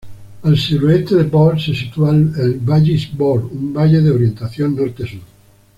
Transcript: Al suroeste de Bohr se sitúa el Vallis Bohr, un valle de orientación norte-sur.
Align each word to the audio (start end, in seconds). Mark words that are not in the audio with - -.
Al 0.41 0.57
suroeste 0.57 1.15
de 1.15 1.25
Bohr 1.25 1.61
se 1.61 1.75
sitúa 1.75 2.09
el 2.09 2.59
Vallis 2.65 3.07
Bohr, 3.15 3.45
un 3.51 3.71
valle 3.71 4.01
de 4.01 4.09
orientación 4.09 4.75
norte-sur. 4.75 5.21